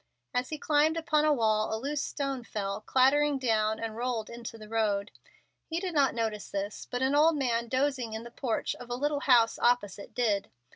[0.33, 4.57] As he climbed upon the wall a loose stone fell clattering down and rolled into
[4.57, 5.11] the road.
[5.67, 8.95] He did not notice this, but an old man dozing in the porch of a
[8.95, 10.49] little house opposite did.